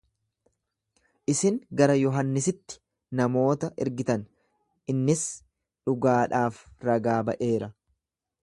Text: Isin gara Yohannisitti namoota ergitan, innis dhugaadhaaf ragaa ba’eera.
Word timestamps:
Isin 1.33 1.59
gara 1.81 1.97
Yohannisitti 2.03 2.79
namoota 3.21 3.71
ergitan, 3.85 4.25
innis 4.95 5.29
dhugaadhaaf 5.91 6.63
ragaa 6.91 7.21
ba’eera. 7.31 7.73